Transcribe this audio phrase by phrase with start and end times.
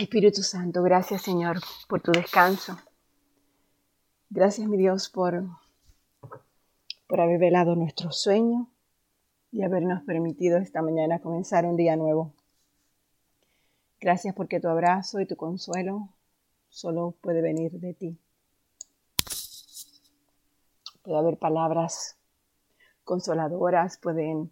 [0.00, 2.74] Espíritu Santo, gracias Señor por tu descanso.
[4.30, 5.44] Gracias mi Dios por,
[7.06, 8.70] por haber velado nuestro sueño
[9.52, 12.32] y habernos permitido esta mañana comenzar un día nuevo.
[14.00, 16.08] Gracias porque tu abrazo y tu consuelo
[16.70, 18.18] solo puede venir de ti.
[21.02, 22.16] Puede haber palabras
[23.04, 24.50] consoladoras, pueden,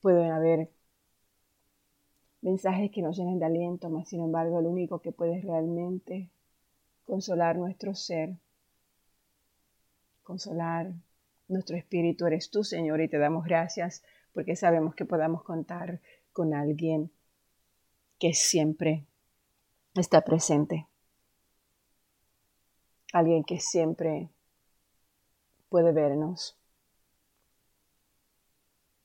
[0.00, 0.72] pueden haber
[2.40, 6.30] mensajes que nos llenen de aliento, mas sin embargo el único que puede realmente
[7.04, 8.36] consolar nuestro ser,
[10.22, 10.92] consolar
[11.48, 16.00] nuestro espíritu eres tú, Señor, y te damos gracias porque sabemos que podamos contar
[16.32, 17.10] con alguien
[18.18, 19.06] que siempre
[19.94, 20.86] está presente,
[23.12, 24.28] alguien que siempre
[25.70, 26.57] puede vernos,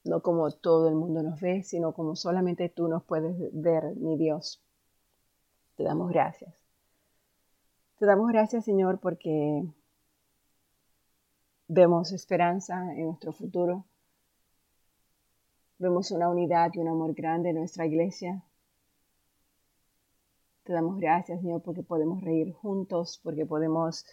[0.03, 4.17] no como todo el mundo nos ve, sino como solamente tú nos puedes ver, mi
[4.17, 4.61] Dios.
[5.75, 6.53] Te damos gracias.
[7.97, 9.63] Te damos gracias, Señor, porque
[11.67, 13.85] vemos esperanza en nuestro futuro.
[15.79, 18.43] Vemos una unidad y un amor grande en nuestra iglesia.
[20.63, 24.05] Te damos gracias, Señor, porque podemos reír juntos, porque podemos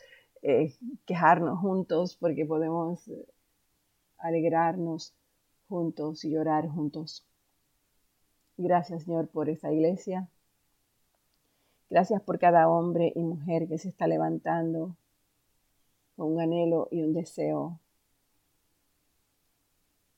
[0.43, 0.75] eh,
[1.05, 3.27] quejarnos juntos, porque podemos eh,
[4.19, 5.15] alegrarnos
[5.71, 7.25] juntos y llorar juntos.
[8.59, 10.29] Gracias, Señor, por esta iglesia.
[11.89, 14.97] Gracias por cada hombre y mujer que se está levantando
[16.17, 17.81] con un anhelo y un deseo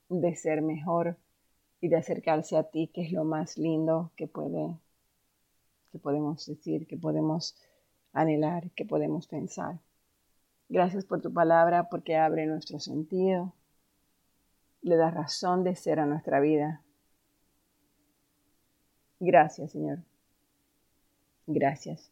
[0.09, 1.17] de ser mejor
[1.79, 4.77] y de acercarse a ti, que es lo más lindo que puede
[5.91, 7.55] que podemos decir, que podemos
[8.13, 9.79] anhelar, que podemos pensar.
[10.67, 13.53] Gracias por tu palabra porque abre nuestro sentido,
[14.83, 16.81] le da razón de ser a nuestra vida.
[19.19, 19.99] Gracias, Señor.
[21.47, 22.11] Gracias.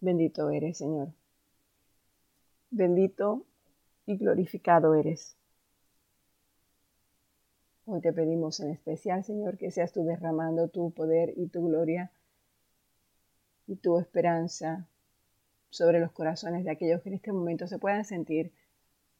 [0.00, 1.12] Bendito eres, Señor.
[2.70, 3.44] Bendito
[4.06, 5.36] y glorificado eres.
[7.86, 12.10] Hoy te pedimos en especial, Señor, que seas tú derramando tu poder y tu gloria
[13.66, 14.86] y tu esperanza
[15.70, 18.52] sobre los corazones de aquellos que en este momento se puedan sentir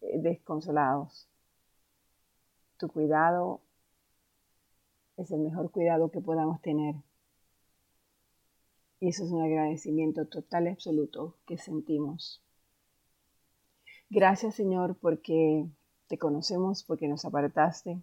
[0.01, 1.29] eh, desconsolados.
[2.79, 3.61] Tu cuidado
[5.17, 6.95] es el mejor cuidado que podamos tener.
[9.01, 12.43] Y eso es un agradecimiento total y absoluto que sentimos.
[14.11, 15.69] Gracias Señor porque
[16.09, 18.01] te conocemos, porque nos apartaste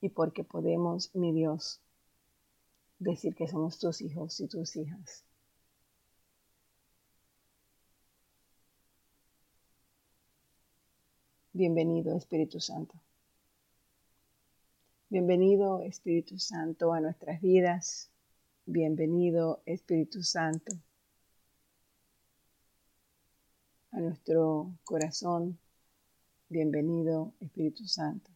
[0.00, 1.82] y porque podemos, mi Dios,
[2.98, 5.25] decir que somos tus hijos y tus hijas.
[11.56, 12.94] Bienvenido Espíritu Santo.
[15.08, 18.10] Bienvenido Espíritu Santo a nuestras vidas.
[18.66, 20.76] Bienvenido Espíritu Santo
[23.90, 25.58] a nuestro corazón.
[26.50, 28.30] Bienvenido Espíritu Santo.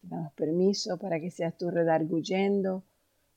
[0.00, 2.82] Te damos permiso para que seas tú redarguyendo,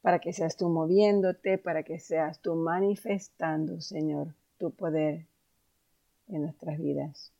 [0.01, 5.28] para que seas tú moviéndote, para que seas tú manifestando, Señor, tu poder
[6.29, 7.31] en nuestras vidas.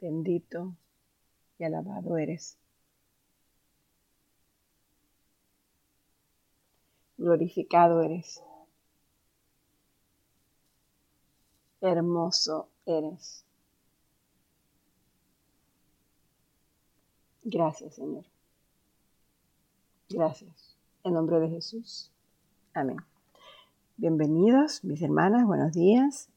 [0.00, 0.74] Bendito
[1.58, 2.56] y alabado eres.
[7.16, 8.42] Glorificado eres.
[11.80, 13.44] Hermoso eres.
[17.42, 18.24] Gracias, Señor.
[20.08, 20.76] Gracias.
[21.04, 22.10] En nombre de Jesús.
[22.74, 22.98] Amén.
[23.96, 25.46] Bienvenidos, mis hermanas.
[25.46, 26.28] Buenos días.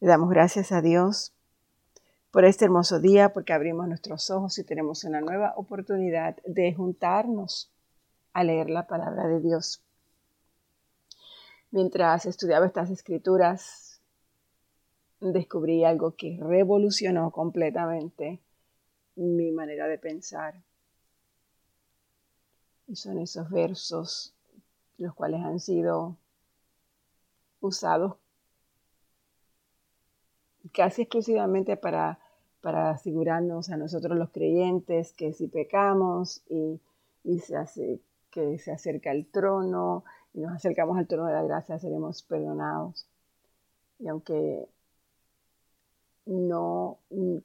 [0.00, 1.32] Le damos gracias a Dios
[2.30, 7.72] por este hermoso día, porque abrimos nuestros ojos y tenemos una nueva oportunidad de juntarnos
[8.32, 9.82] a leer la palabra de Dios.
[11.72, 14.00] Mientras estudiaba estas escrituras,
[15.20, 18.40] descubrí algo que revolucionó completamente
[19.16, 20.62] mi manera de pensar.
[22.86, 24.32] Y son esos versos
[24.96, 26.16] los cuales han sido
[27.60, 28.14] usados
[30.78, 32.20] casi exclusivamente para,
[32.60, 36.80] para asegurarnos a nosotros los creyentes que si pecamos y,
[37.40, 41.80] se hace, que se acerca el trono y nos acercamos al trono de la gracia,
[41.80, 43.08] seremos perdonados.
[43.98, 44.68] Y aunque
[46.26, 46.98] no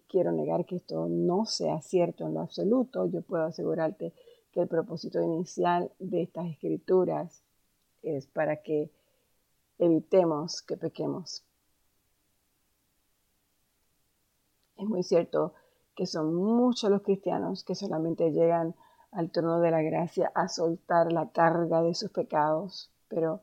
[0.07, 4.13] quiero negar que esto no sea cierto en lo absoluto, yo puedo asegurarte
[4.51, 7.41] que el propósito inicial de estas escrituras
[8.03, 8.91] es para que
[9.80, 11.44] evitemos que pequemos.
[14.83, 15.53] Es muy cierto
[15.95, 18.75] que son muchos los cristianos que solamente llegan
[19.12, 22.91] al trono de la gracia a soltar la carga de sus pecados.
[23.07, 23.39] Pero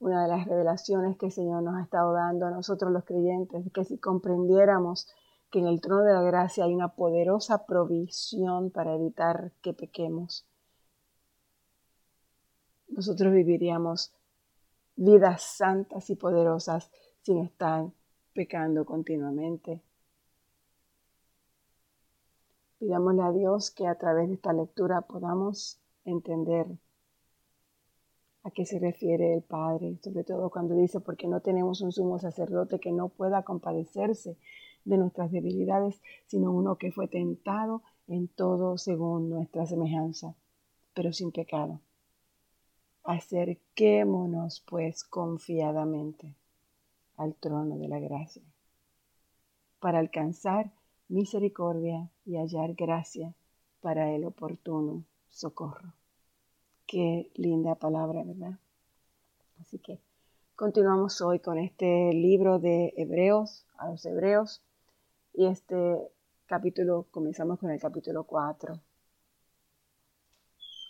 [0.00, 3.64] una de las revelaciones que el Señor nos ha estado dando a nosotros los creyentes
[3.64, 5.08] es que si comprendiéramos
[5.50, 10.46] que en el trono de la gracia hay una poderosa provisión para evitar que pequemos,
[12.88, 14.12] nosotros viviríamos
[14.94, 16.90] vidas santas y poderosas
[17.22, 17.86] sin estar
[18.34, 19.85] pecando continuamente.
[22.78, 26.66] Pidámosle a Dios que a través de esta lectura podamos entender
[28.42, 32.18] a qué se refiere el Padre, sobre todo cuando dice, porque no tenemos un sumo
[32.18, 34.36] sacerdote que no pueda compadecerse
[34.84, 40.36] de nuestras debilidades, sino uno que fue tentado en todo según nuestra semejanza,
[40.94, 41.80] pero sin pecado.
[43.02, 46.36] Acerquémonos pues confiadamente
[47.16, 48.42] al trono de la gracia
[49.80, 50.72] para alcanzar
[51.08, 53.34] misericordia y hallar gracia
[53.80, 55.92] para el oportuno socorro.
[56.86, 58.58] Qué linda palabra, ¿verdad?
[59.60, 60.00] Así que
[60.54, 64.62] continuamos hoy con este libro de Hebreos, a los Hebreos,
[65.32, 66.10] y este
[66.46, 68.80] capítulo, comenzamos con el capítulo 4.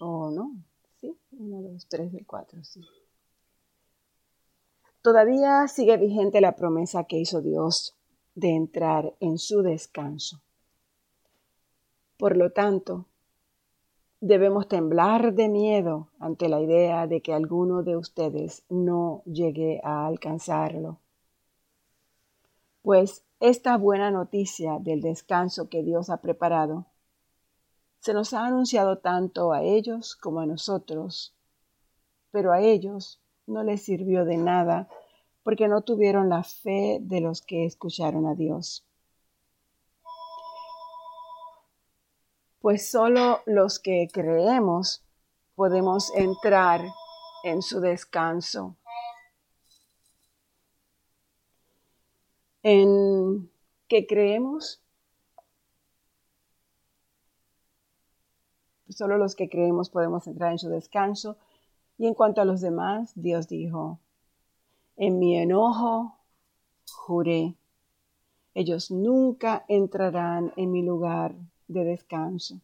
[0.00, 0.52] ¿O no?
[1.00, 2.80] Sí, 1, 2, 3 del 4, sí.
[5.02, 7.95] Todavía sigue vigente la promesa que hizo Dios
[8.36, 10.40] de entrar en su descanso.
[12.18, 13.06] Por lo tanto,
[14.20, 20.06] debemos temblar de miedo ante la idea de que alguno de ustedes no llegue a
[20.06, 21.00] alcanzarlo.
[22.82, 26.86] Pues esta buena noticia del descanso que Dios ha preparado
[28.00, 31.34] se nos ha anunciado tanto a ellos como a nosotros,
[32.30, 34.88] pero a ellos no les sirvió de nada
[35.46, 38.84] porque no tuvieron la fe de los que escucharon a Dios.
[42.60, 45.04] Pues solo los que creemos
[45.54, 46.81] podemos entrar
[47.44, 48.75] en su descanso.
[52.64, 53.48] ¿En
[53.87, 54.82] qué creemos?
[58.88, 61.37] Solo los que creemos podemos entrar en su descanso.
[61.98, 64.00] Y en cuanto a los demás, Dios dijo,
[64.96, 66.16] en mi enojo
[66.90, 67.54] juré,
[68.54, 71.34] ellos nunca entrarán en mi lugar
[71.69, 72.60] de descanso.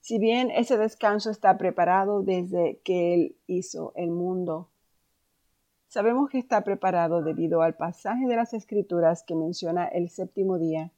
[0.00, 4.68] Si bien ese descanso está preparado desde que Él hizo el mundo,
[5.88, 10.92] sabemos que está preparado debido al pasaje de las Escrituras que menciona el séptimo día.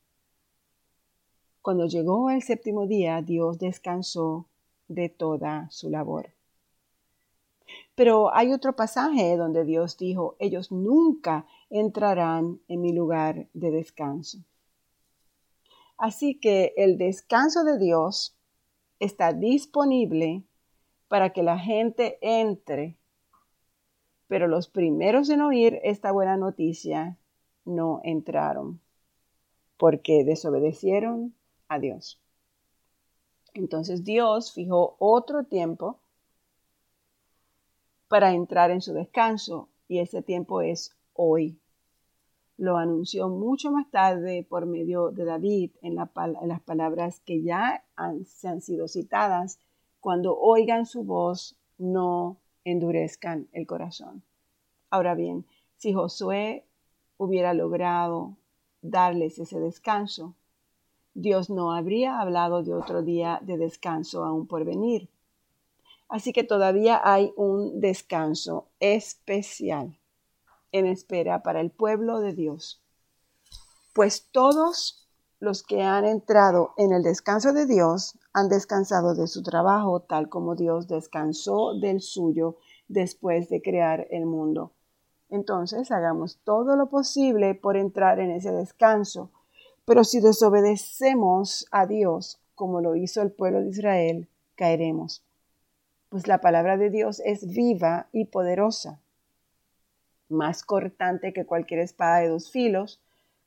[1.62, 4.46] Cuando llegó el séptimo día, Dios descansó
[4.88, 6.30] de toda su labor.
[7.94, 14.38] Pero hay otro pasaje donde Dios dijo, ellos nunca entrarán en mi lugar de descanso.
[15.96, 18.34] Así que el descanso de Dios
[19.00, 20.42] está disponible
[21.08, 22.96] para que la gente entre,
[24.28, 27.18] pero los primeros en oír esta buena noticia
[27.64, 28.80] no entraron,
[29.76, 31.34] porque desobedecieron
[31.68, 32.20] a Dios.
[33.54, 35.99] Entonces Dios fijó otro tiempo
[38.10, 41.60] para entrar en su descanso y ese tiempo es hoy.
[42.56, 47.84] Lo anunció mucho más tarde por medio de David en, las palabras que ya
[48.26, 49.60] se han sido citadas.
[50.00, 54.24] Cuando oigan su voz, no endurezcan el corazón.
[54.90, 55.46] Ahora bien,
[55.76, 56.66] si Josué
[57.16, 58.36] hubiera logrado
[58.82, 60.34] darles ese descanso,
[61.14, 65.08] Dios no habría hablado de otro día de descanso aún por venir.
[66.10, 69.96] Así que todavía hay un descanso especial
[70.72, 72.82] en espera para el pueblo de Dios.
[73.94, 79.44] Pues todos los que han entrado en el descanso de Dios han descansado de su
[79.44, 82.56] trabajo tal como Dios descansó del suyo
[82.88, 84.72] después de crear el mundo.
[85.28, 89.30] Entonces hagamos todo lo posible por entrar en ese descanso.
[89.84, 95.24] Pero si desobedecemos a Dios, como lo hizo el pueblo de Israel, caeremos
[96.10, 99.00] pues la palabra de Dios es viva y poderosa,
[100.28, 103.00] más cortante que cualquier espada de dos filos,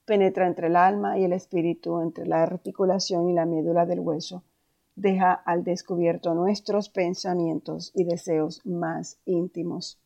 [0.05, 4.43] penetra entre el alma y el espíritu, entre la articulación y la médula del hueso,
[4.95, 9.99] deja al descubierto nuestros pensamientos y deseos más íntimos.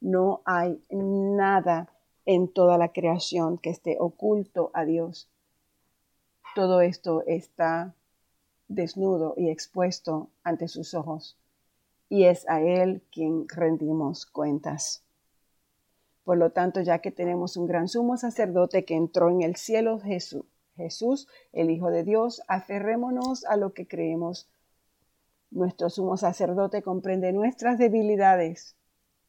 [0.00, 1.90] No hay nada
[2.24, 5.28] en toda la creación que esté oculto a Dios.
[6.54, 7.94] Todo esto está
[8.68, 11.37] desnudo y expuesto ante sus ojos
[12.08, 15.04] y es a Él quien rendimos cuentas.
[16.24, 19.98] Por lo tanto, ya que tenemos un gran sumo sacerdote que entró en el cielo,
[20.00, 20.44] Jesús,
[20.76, 24.48] Jesús, el Hijo de Dios, aferrémonos a lo que creemos.
[25.50, 28.76] Nuestro sumo sacerdote comprende nuestras debilidades,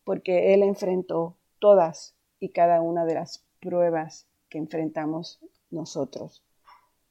[0.04, 5.40] porque Él enfrentó todas y cada una de las pruebas que enfrentamos
[5.72, 6.44] nosotros.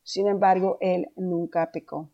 [0.03, 2.11] Sin embargo, Él nunca pecó.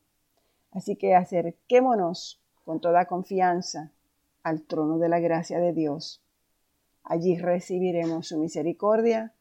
[0.71, 3.93] Así que acerquémonos con toda confianza
[4.43, 6.23] al trono de la gracia de Dios.
[7.03, 9.35] Allí recibiremos su misericordia,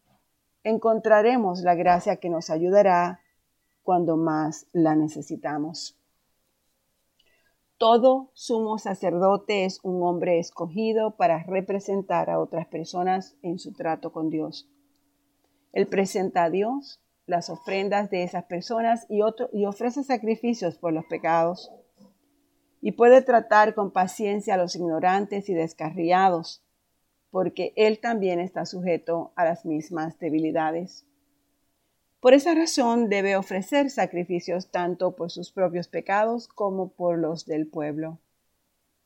[0.63, 3.21] encontraremos la gracia que nos ayudará
[3.83, 5.97] cuando más la necesitamos.
[7.77, 14.13] Todo sumo sacerdote es un hombre escogido para representar a otras personas en su trato
[14.13, 14.69] con Dios.
[15.73, 19.19] Él presenta a Dios las ofrendas de esas personas y,
[19.51, 21.71] y ofrece sacrificios por los pecados.
[22.83, 26.61] Y puede tratar con paciencia a los ignorantes y descarriados,
[27.31, 31.07] porque Él también está sujeto a las mismas debilidades.
[32.19, 37.65] Por esa razón debe ofrecer sacrificios tanto por sus propios pecados como por los del
[37.65, 38.19] pueblo.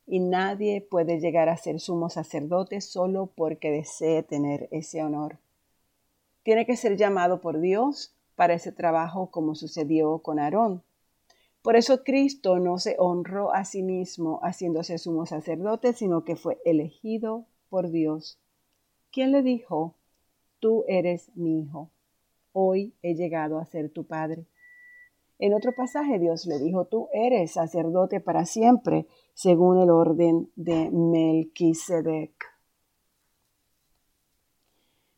[0.06, 5.40] Y nadie puede llegar a ser sumo sacerdote solo porque desee tener ese honor
[6.48, 10.82] tiene que ser llamado por Dios para ese trabajo como sucedió con Aarón.
[11.68, 16.62] Por eso Cristo no se honró a sí mismo haciéndose sumo sacerdote, sino que fue
[16.64, 18.40] elegido por Dios.
[19.12, 19.98] ¿Quién le dijo,
[20.62, 21.92] tú eres mi hijo,
[22.54, 24.48] hoy he llegado a ser tu padre?
[25.40, 30.90] En otro pasaje Dios le dijo, tú eres sacerdote para siempre, según el orden de
[30.90, 32.57] Melquisedec.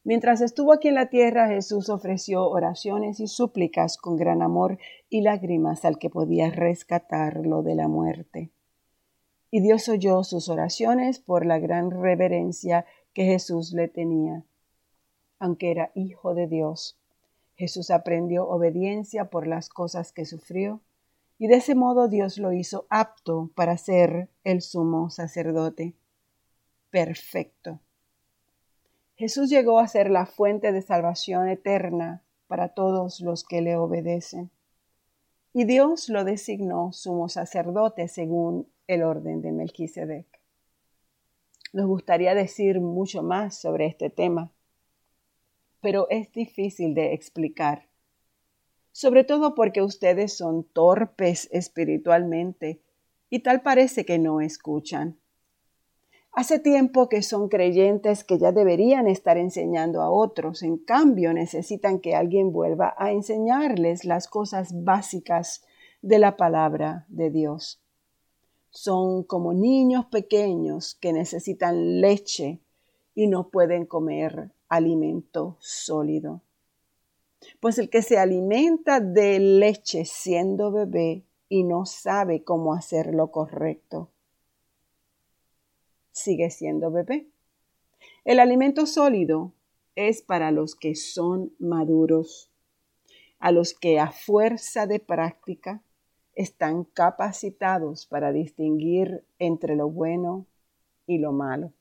[0.03, 4.77] Mientras estuvo aquí en la tierra, Jesús ofreció oraciones y súplicas con gran amor
[5.09, 8.51] y lágrimas al que podía rescatarlo de la muerte.
[9.51, 14.45] Y Dios oyó sus oraciones por la gran reverencia que Jesús le tenía.
[15.37, 16.97] Aunque era hijo de Dios,
[17.55, 20.81] Jesús aprendió obediencia por las cosas que sufrió,
[21.37, 25.95] y de ese modo Dios lo hizo apto para ser el sumo sacerdote.
[26.89, 27.81] Perfecto
[29.19, 34.49] Jesús llegó a ser la fuente de salvación eterna para todos los que le obedecen.
[35.51, 40.25] Y Dios lo designó sumo sacerdote según el orden de Melquisedec.
[41.73, 44.53] Nos gustaría decir mucho más sobre este tema,
[45.81, 47.89] pero es difícil de explicar,
[48.93, 52.81] sobre todo porque ustedes son torpes espiritualmente
[53.29, 55.19] y tal parece que no escuchan.
[56.39, 62.00] Hace tiempo que son creyentes que ya deberían estar enseñando a otros, en cambio necesitan
[62.00, 65.65] que alguien vuelva a enseñarles las cosas básicas
[66.01, 67.81] de la palabra de Dios.
[68.69, 72.62] Son como niños pequeños que necesitan leche
[73.13, 76.41] y no pueden comer alimento sólido.
[77.60, 83.29] Pues el que se alimenta de leche siendo bebé y no sabe cómo hacer lo
[83.29, 84.08] correcto,
[86.19, 87.27] sigue siendo bebé.
[88.25, 89.53] El alimento sólido
[89.95, 92.51] es para los que son maduros,
[93.39, 95.81] a los que a fuerza de práctica
[96.35, 100.45] están capacitados para distinguir entre lo bueno
[101.05, 101.73] y lo malo.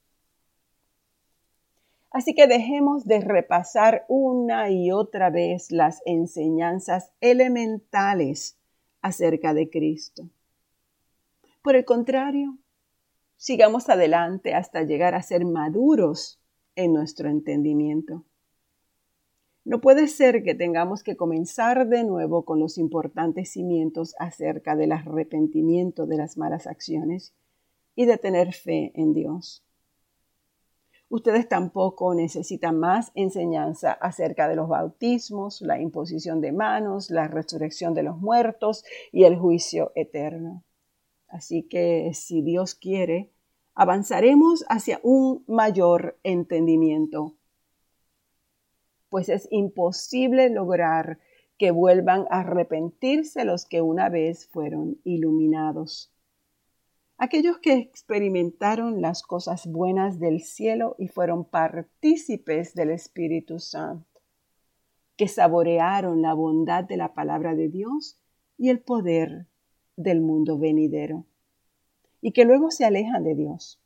[2.11, 8.57] Así que dejemos de repasar una y otra vez las enseñanzas elementales
[9.03, 10.29] acerca de Cristo.
[11.63, 12.57] Por el contrario,
[13.39, 16.39] sigamos adelante hasta llegar a ser maduros
[16.75, 18.25] en nuestro entendimiento.
[19.65, 24.93] No puede ser que tengamos que comenzar de nuevo con los importantes cimientos acerca del
[24.93, 27.35] arrepentimiento de las malas acciones
[27.95, 29.65] y de tener fe en Dios.
[31.11, 37.95] Ustedes tampoco necesitan más enseñanza acerca de los bautismos, la imposición de manos, la resurrección
[37.95, 40.65] de los muertos y el juicio eterno.
[41.29, 43.31] Así que si Dios quiere,
[43.75, 47.37] avanzaremos hacia un mayor entendimiento,
[49.09, 51.19] pues es imposible lograr
[51.59, 56.13] que vuelvan a arrepentirse los que una vez fueron iluminados.
[57.19, 64.21] Aquellos que experimentaron las cosas buenas del cielo y fueron partícipes del Espíritu Santo,
[65.17, 68.21] que saborearon la bondad de la palabra de Dios
[68.57, 69.47] y el poder
[69.99, 71.27] del mundo venidero,
[72.21, 73.81] y que luego se alejan de Dios.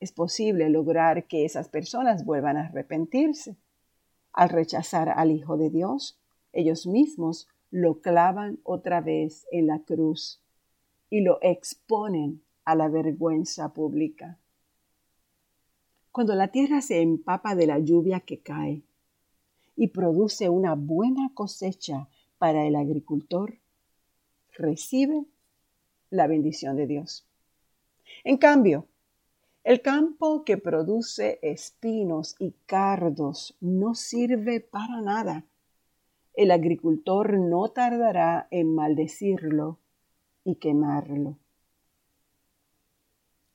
[0.00, 3.56] Es posible lograr que esas personas vuelvan a arrepentirse.
[4.32, 6.18] Al rechazar al Hijo de Dios,
[6.52, 10.42] ellos mismos lo clavan otra vez en la cruz
[11.10, 14.40] y lo exponen a la vergüenza pública.
[16.10, 18.82] Cuando la tierra se empapa de la lluvia que cae
[19.76, 23.58] y produce una buena cosecha para el agricultor,
[24.54, 25.24] recibe
[26.10, 27.26] la bendición de Dios.
[28.24, 28.88] En cambio,
[29.64, 35.46] el campo que produce espinos y cardos no sirve para nada.
[36.34, 39.78] El agricultor no tardará en maldecirlo
[40.44, 41.38] y quemarlo.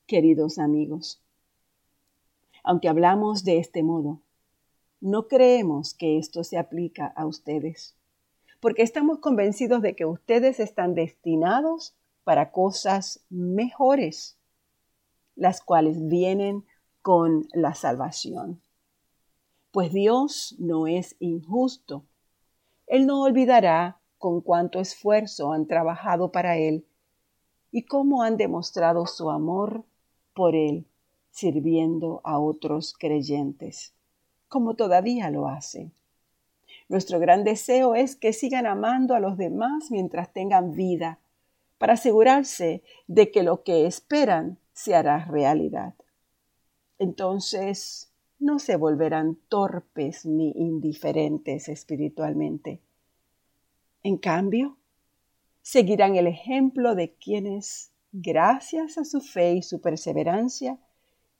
[0.07, 1.21] Queridos amigos,
[2.63, 4.21] aunque hablamos de este modo,
[5.01, 7.95] no creemos que esto se aplica a ustedes,
[8.59, 14.37] porque estamos convencidos de que ustedes están destinados para cosas mejores,
[15.35, 16.65] las cuales vienen
[17.01, 18.61] con la salvación.
[19.71, 22.03] Pues Dios no es injusto.
[22.87, 26.85] Él no olvidará con cuánto esfuerzo han trabajado para Él
[27.71, 29.85] y cómo han demostrado su amor
[30.33, 30.85] por Él
[31.31, 33.93] sirviendo a otros creyentes,
[34.47, 35.93] como todavía lo hacen.
[36.89, 41.19] Nuestro gran deseo es que sigan amando a los demás mientras tengan vida,
[41.77, 45.93] para asegurarse de que lo que esperan se hará realidad.
[46.97, 52.81] Entonces no se volverán torpes ni indiferentes espiritualmente.
[54.01, 54.77] En cambio,
[55.61, 60.79] seguirán el ejemplo de quienes, gracias a su fe y su perseverancia,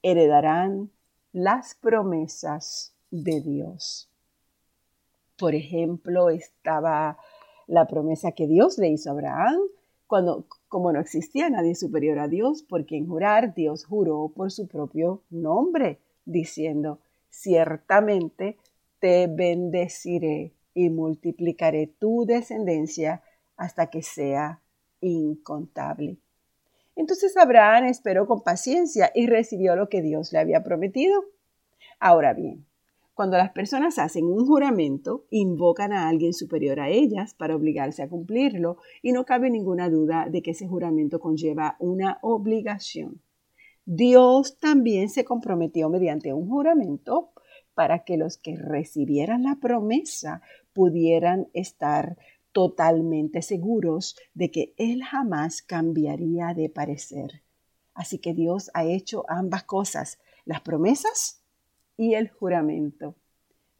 [0.02, 0.90] heredarán
[1.32, 4.10] las promesas de Dios.
[5.40, 7.16] Por ejemplo, estaba
[7.66, 9.58] la promesa que Dios le hizo a Abraham
[10.06, 14.68] cuando, como no existía nadie superior a Dios por quien jurar, Dios juró por su
[14.68, 18.58] propio nombre, diciendo, ciertamente
[18.98, 23.22] te bendeciré y multiplicaré tu descendencia
[23.56, 24.60] hasta que sea
[25.00, 26.18] incontable.
[26.96, 31.24] Entonces Abraham esperó con paciencia y recibió lo que Dios le había prometido.
[31.98, 32.66] Ahora bien,
[33.20, 38.08] cuando las personas hacen un juramento, invocan a alguien superior a ellas para obligarse a
[38.08, 43.20] cumplirlo y no cabe ninguna duda de que ese juramento conlleva una obligación.
[43.84, 47.32] Dios también se comprometió mediante un juramento
[47.74, 50.40] para que los que recibieran la promesa
[50.72, 52.16] pudieran estar
[52.52, 57.42] totalmente seguros de que Él jamás cambiaría de parecer.
[57.92, 61.40] Así que Dios ha hecho ambas cosas, las promesas
[62.00, 63.14] y el juramento.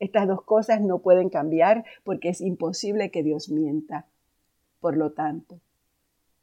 [0.00, 4.06] Estas dos cosas no pueden cambiar porque es imposible que Dios mienta.
[4.80, 5.60] Por lo tanto,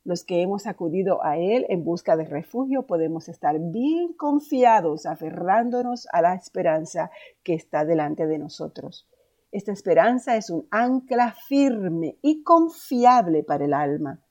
[0.07, 6.07] los que hemos acudido a Él en busca de refugio podemos estar bien confiados, aferrándonos
[6.13, 7.11] a la esperanza
[7.43, 9.05] que está delante de nosotros.
[9.51, 14.21] Esta esperanza es un ancla firme y confiable para el alma.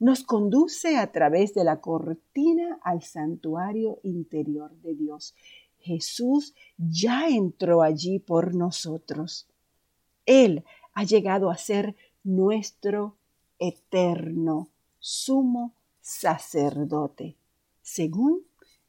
[0.00, 5.36] Nos conduce a través de la cortina al santuario interior de Dios
[5.82, 9.46] Jesús ya entró allí por nosotros.
[10.26, 10.64] Él
[10.94, 13.16] ha llegado a ser nuestro
[13.58, 14.68] eterno
[14.98, 17.36] sumo sacerdote,
[17.82, 18.44] según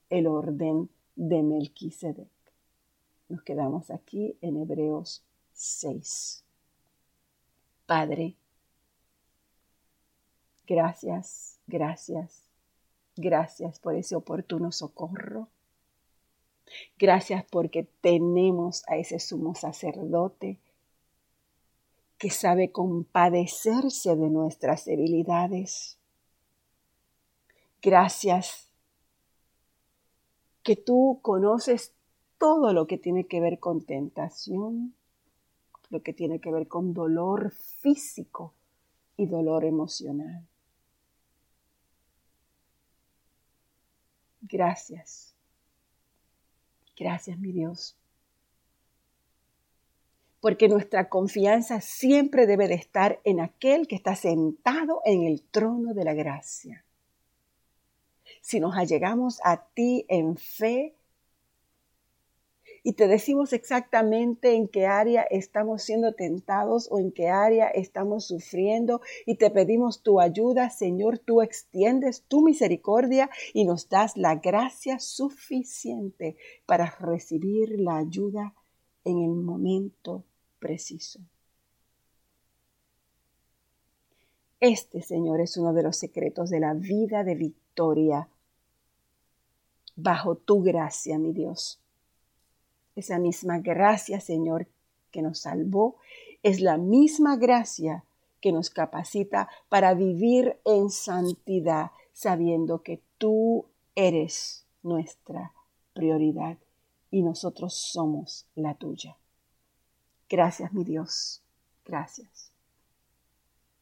[0.10, 2.30] el orden de Melquisedec.
[3.30, 6.44] Nos quedamos aquí en Hebreos 6.
[7.86, 8.36] Padre,
[10.68, 12.44] gracias, gracias,
[13.16, 15.50] gracias por ese oportuno socorro
[16.98, 20.60] Gracias porque tenemos a ese sumo sacerdote
[22.18, 25.98] que sabe compadecerse de nuestras debilidades.
[27.82, 28.70] Gracias
[30.64, 31.92] que tú conoces
[32.38, 34.96] todo lo que tiene que ver con tentación,
[35.90, 38.54] lo que tiene que ver con dolor físico
[39.18, 40.48] y dolor emocional.
[44.42, 45.33] Gracias
[46.98, 47.96] Gracias, mi Dios.
[50.40, 55.94] Porque nuestra confianza siempre debe de estar en aquel que está sentado en el trono
[55.94, 56.84] de la gracia.
[58.42, 60.96] Si nos allegamos a ti en fe,
[62.84, 68.28] y te decimos exactamente en qué área estamos siendo tentados o en qué área estamos
[68.28, 74.36] sufriendo y te pedimos tu ayuda, Señor, tú extiendes tu misericordia y nos das la
[74.36, 78.54] gracia suficiente para recibir la ayuda
[79.06, 80.26] en el momento
[80.60, 81.22] preciso.
[84.60, 88.28] Este, Señor, es uno de los secretos de la vida de victoria
[89.96, 91.83] bajo tu gracia, mi Dios
[92.96, 94.68] esa misma gracia, Señor,
[95.12, 95.98] que nos salvó,
[96.42, 98.04] es la misma gracia
[98.42, 105.54] que nos capacita para vivir en santidad, sabiendo que tú eres nuestra
[105.94, 106.58] prioridad
[107.10, 109.18] y nosotros somos la tuya.
[110.30, 111.42] Gracias, mi Dios.
[111.86, 112.52] Gracias.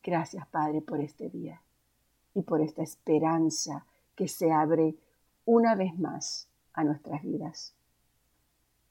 [0.04, 1.62] Gracias, Padre, por este día
[2.34, 4.96] y por esta esperanza que se abre
[5.46, 7.74] una vez más a nuestras vidas.